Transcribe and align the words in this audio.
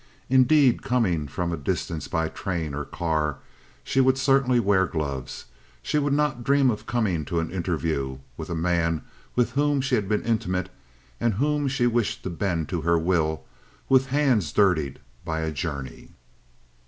Indeed, 0.31 0.81
coming 0.81 1.27
from 1.27 1.51
a 1.51 1.57
distance 1.57 2.07
by 2.07 2.27
train, 2.27 2.73
or 2.73 2.85
car, 2.85 3.37
she 3.83 4.01
would 4.01 4.17
certainly 4.17 4.59
wear 4.59 4.87
gloves. 4.87 5.45
She 5.83 5.99
would 5.99 6.11
not 6.11 6.43
dream 6.43 6.71
of 6.71 6.87
coming 6.87 7.23
to 7.25 7.39
an 7.39 7.51
interview, 7.51 8.17
with 8.35 8.49
a 8.49 8.55
man 8.55 9.03
with 9.35 9.51
whom 9.51 9.79
she 9.79 9.93
had 9.93 10.09
been 10.09 10.23
intimate 10.25 10.69
and 11.19 11.35
whom 11.35 11.67
she 11.67 11.85
wished 11.85 12.23
to 12.23 12.31
bend 12.31 12.67
to 12.69 12.81
her 12.81 12.97
will, 12.97 13.43
with 13.89 14.07
hands 14.07 14.51
dirtied 14.51 14.97
by 15.23 15.41
a 15.41 15.51
journey. 15.51 16.09